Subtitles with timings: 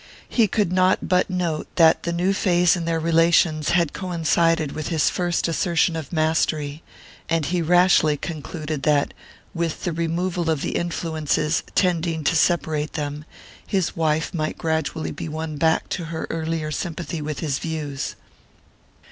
[0.27, 4.87] He could not but note that the new phase in their relations had coincided with
[4.87, 6.81] his first assertion of mastery;
[7.29, 9.13] and he rashly concluded that,
[9.53, 13.25] with the removal of the influences tending to separate them,
[13.63, 18.15] his wife might gradually be won back to her earlier sympathy with his views.